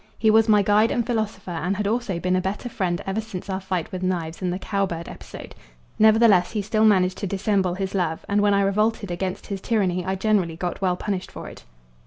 [0.17, 3.51] He was my guide and philosopher, and had also been a better friend ever since
[3.51, 5.53] our fight with knives and the cowbird episode;
[5.99, 10.03] nevertheless he still managed to dissemble his love, and when I revolted against his tyranny
[10.03, 11.65] I generally got well punished for it.